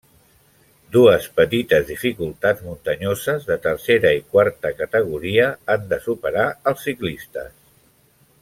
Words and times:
Dues 0.93 1.27
petites 1.39 1.85
dificultats 1.89 2.63
muntanyoses, 2.69 3.45
de 3.51 3.59
tercera 3.67 4.15
i 4.21 4.25
quarta 4.37 4.73
categoria, 4.83 5.49
han 5.75 5.89
de 5.93 6.01
superar 6.11 6.49
els 6.73 6.89
ciclistes. 6.91 7.55